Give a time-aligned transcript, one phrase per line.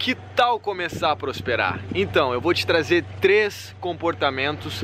[0.00, 1.78] que tal começar a prosperar?
[1.94, 4.82] Então, eu vou te trazer três comportamentos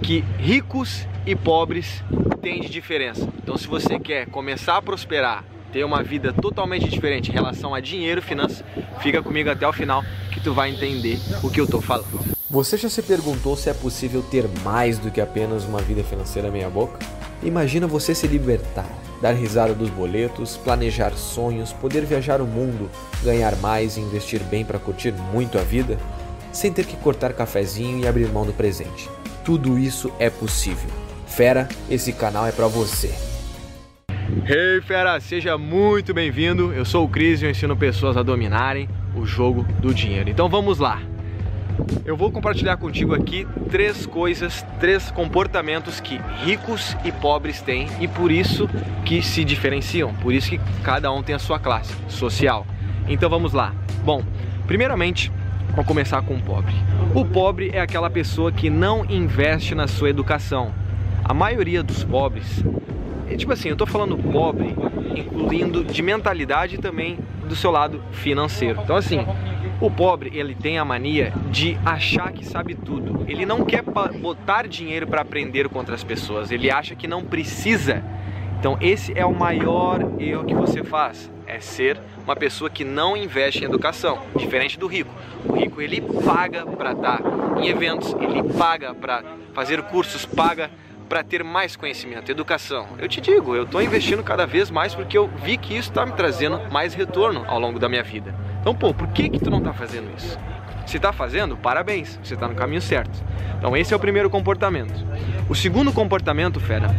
[0.00, 2.04] que ricos e pobres
[2.40, 3.28] têm de diferença.
[3.42, 7.80] Então, se você quer começar a prosperar, ter uma vida totalmente diferente em relação a
[7.80, 8.64] dinheiro, finanças,
[9.00, 12.38] fica comigo até o final que tu vai entender o que eu tô falando.
[12.48, 16.48] Você já se perguntou se é possível ter mais do que apenas uma vida financeira
[16.48, 17.00] meia boca?
[17.42, 18.88] Imagina você se libertar,
[19.22, 22.90] dar risada dos boletos, planejar sonhos, poder viajar o mundo,
[23.22, 25.98] ganhar mais e investir bem para curtir muito a vida,
[26.52, 29.08] sem ter que cortar cafezinho e abrir mão do presente.
[29.44, 30.90] Tudo isso é possível.
[31.26, 33.14] Fera, esse canal é para você.
[34.46, 36.72] Hey fera, seja muito bem-vindo.
[36.72, 40.28] Eu sou o Cris e eu ensino pessoas a dominarem o jogo do dinheiro.
[40.28, 41.00] Então vamos lá.
[42.04, 48.08] Eu vou compartilhar contigo aqui três coisas, três comportamentos que ricos e pobres têm e
[48.08, 48.68] por isso
[49.04, 52.66] que se diferenciam, por isso que cada um tem a sua classe social.
[53.08, 53.74] Então vamos lá.
[54.04, 54.22] Bom,
[54.66, 55.30] primeiramente,
[55.70, 56.74] vamos começar com o pobre.
[57.14, 60.72] O pobre é aquela pessoa que não investe na sua educação.
[61.24, 62.64] A maioria dos pobres,
[63.30, 64.74] é tipo assim, eu tô falando pobre,
[65.14, 68.80] incluindo de mentalidade também do seu lado financeiro.
[68.82, 69.26] Então assim,
[69.80, 73.24] o pobre, ele tem a mania de achar que sabe tudo.
[73.28, 76.50] Ele não quer botar dinheiro para aprender com outras pessoas.
[76.50, 78.02] Ele acha que não precisa.
[78.58, 81.30] Então, esse é o maior erro que você faz.
[81.46, 85.14] É ser uma pessoa que não investe em educação, diferente do rico.
[85.44, 87.22] O rico ele paga para estar
[87.56, 89.22] em eventos, ele paga para
[89.54, 90.70] fazer cursos, paga
[91.08, 92.86] para ter mais conhecimento, educação.
[92.98, 96.04] Eu te digo, eu estou investindo cada vez mais porque eu vi que isso está
[96.04, 98.34] me trazendo mais retorno ao longo da minha vida.
[98.68, 100.38] Então, pô, por que que tu não está fazendo isso?
[100.84, 103.24] Se está fazendo, parabéns, você está no caminho certo.
[103.56, 104.92] Então, esse é o primeiro comportamento.
[105.48, 106.90] O segundo comportamento, fera,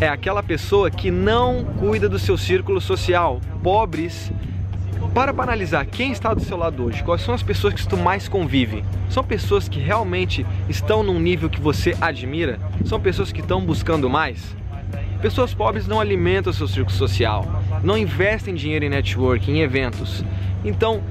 [0.00, 3.38] é aquela pessoa que não cuida do seu círculo social.
[3.62, 4.32] Pobres
[5.12, 7.98] para para analisar quem está do seu lado hoje, quais são as pessoas que tu
[7.98, 8.82] mais convive.
[9.10, 12.58] São pessoas que realmente estão num nível que você admira?
[12.86, 14.56] São pessoas que estão buscando mais?
[15.20, 17.46] Pessoas pobres não alimentam seu círculo social,
[17.84, 20.24] não investem dinheiro em network, em eventos.
[20.64, 21.02] Então,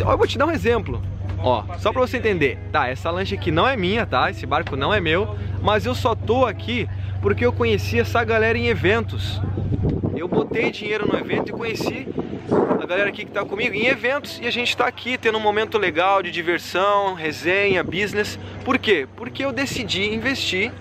[0.00, 1.02] eu vou te dar um exemplo.
[1.38, 4.30] Ó, só para você entender, tá, essa lancha aqui não é minha, tá?
[4.30, 6.88] Esse barco não é meu, mas eu só tô aqui
[7.20, 9.40] porque eu conheci essa galera em eventos.
[10.16, 12.06] Eu botei dinheiro no evento e conheci
[12.80, 15.40] a galera aqui que está comigo em eventos e a gente está aqui tendo um
[15.40, 18.38] momento legal de diversão, resenha, business.
[18.64, 19.08] Por quê?
[19.16, 20.72] Porque eu decidi investir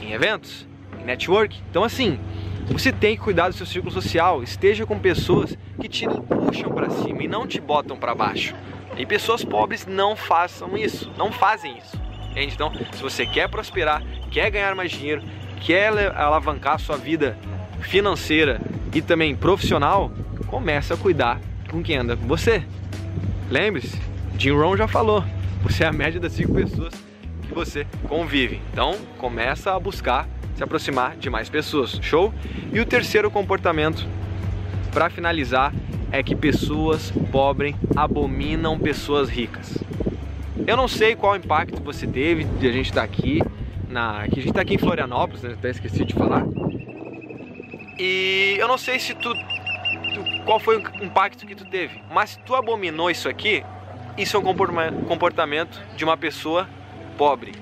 [0.00, 0.66] em eventos,
[1.00, 1.58] em network.
[1.70, 2.18] Então assim,
[2.66, 6.90] você tem que cuidar do seu círculo social, esteja com pessoas que te puxam para
[6.90, 8.54] cima e não te botam para baixo.
[8.96, 12.00] E pessoas pobres não façam isso, não fazem isso.
[12.30, 12.54] Entende?
[12.54, 15.22] Então, se você quer prosperar, quer ganhar mais dinheiro,
[15.60, 17.36] quer alavancar sua vida
[17.80, 18.60] financeira
[18.94, 20.10] e também profissional,
[20.46, 21.40] começa a cuidar
[21.70, 22.62] com quem anda com você.
[23.50, 24.00] Lembre-se,
[24.38, 25.24] Jim Rohn já falou,
[25.62, 26.94] você é a média das cinco pessoas
[27.42, 28.60] que você convive.
[28.72, 31.98] Então, começa a buscar se aproximar de mais pessoas.
[32.02, 32.32] Show?
[32.72, 34.06] E o terceiro comportamento,
[34.92, 35.72] para finalizar,
[36.10, 39.78] é que pessoas pobres abominam pessoas ricas.
[40.66, 43.42] Eu não sei qual impacto você teve de a gente estar tá aqui,
[43.88, 45.54] na, que a gente está aqui em Florianópolis, né?
[45.54, 46.44] até esqueci de falar.
[47.98, 49.32] E eu não sei se tu
[50.44, 52.00] qual foi o impacto que tu teve.
[52.12, 53.64] Mas se tu abominou isso aqui,
[54.18, 54.42] isso é um
[55.06, 56.68] comportamento de uma pessoa
[57.16, 57.52] pobre.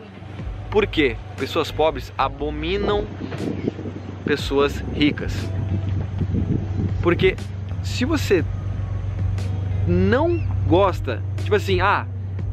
[0.71, 1.17] Por quê?
[1.37, 3.05] Pessoas pobres abominam
[4.25, 5.49] pessoas ricas.
[7.03, 7.37] Porque
[7.83, 8.45] se você
[9.87, 12.07] não gosta, tipo assim, ah,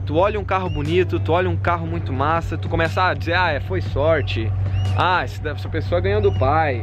[0.05, 3.33] tu olha um carro bonito, tu olha um carro muito massa, tu começa a dizer,
[3.33, 4.51] ah, foi sorte,
[4.97, 6.81] ah, essa pessoa ganhou do pai,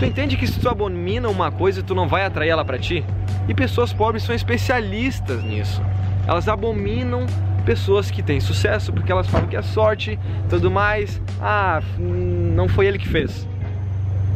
[0.00, 3.04] Tu entende que se tu abomina uma coisa, tu não vai atrair ela para ti?
[3.46, 5.82] E pessoas pobres são especialistas nisso.
[6.26, 7.26] Elas abominam
[7.70, 11.22] pessoas que têm sucesso porque elas falam que é sorte, tudo mais.
[11.40, 13.46] Ah, não foi ele que fez.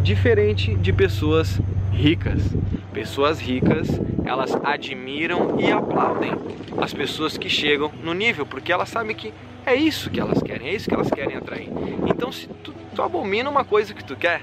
[0.04, 2.40] Diferente de pessoas ricas.
[2.92, 3.88] Pessoas ricas,
[4.24, 6.30] elas admiram e aplaudem
[6.80, 9.34] as pessoas que chegam no nível, porque elas sabem que
[9.66, 11.68] é isso que elas querem, é isso que elas querem atrair.
[12.06, 14.42] Então, se tu, tu abomina uma coisa que tu quer,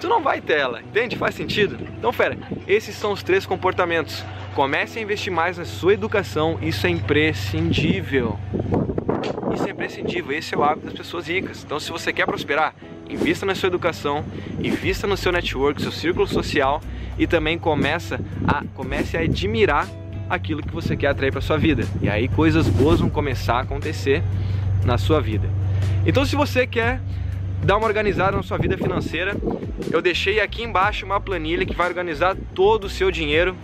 [0.00, 1.16] tu não vai ter ela, entende?
[1.16, 1.78] Faz sentido?
[1.98, 2.36] Então, fera,
[2.66, 4.24] esses são os três comportamentos.
[4.54, 8.38] Comece a investir mais na sua educação, isso é imprescindível.
[9.54, 11.62] Isso é imprescindível, esse é o hábito das pessoas ricas.
[11.64, 12.74] Então, se você quer prosperar,
[13.08, 14.24] invista na sua educação,
[14.58, 16.80] invista no seu network, seu círculo social
[17.18, 19.88] e também começa a, comece a admirar
[20.28, 21.84] aquilo que você quer atrair para sua vida.
[22.00, 24.22] E aí coisas boas vão começar a acontecer
[24.84, 25.48] na sua vida.
[26.06, 27.00] Então, se você quer
[27.64, 29.34] dar uma organizada na sua vida financeira,
[29.90, 33.56] eu deixei aqui embaixo uma planilha que vai organizar todo o seu dinheiro.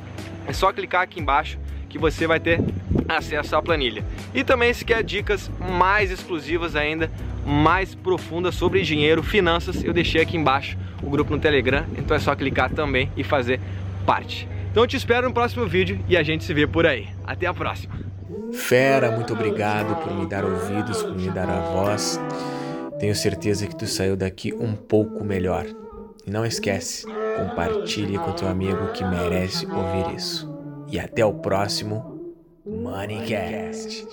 [0.47, 1.58] É só clicar aqui embaixo
[1.88, 2.61] que você vai ter
[3.08, 4.05] acesso à planilha.
[4.35, 7.11] E também se quer dicas mais exclusivas ainda,
[7.44, 12.20] mais profundas sobre dinheiro, finanças, eu deixei aqui embaixo o grupo no Telegram, então é
[12.20, 13.61] só clicar também e fazer
[14.06, 14.49] parte.
[14.70, 17.08] Então eu te espero no próximo vídeo e a gente se vê por aí.
[17.26, 17.94] Até a próxima.
[18.53, 22.20] Fera, muito obrigado por me dar ouvidos, por me dar a voz.
[23.00, 25.64] Tenho certeza que tu saiu daqui um pouco melhor.
[26.26, 30.49] E não esquece, compartilhe com teu amigo que merece ouvir isso.
[30.87, 34.06] E até o próximo Moneycast.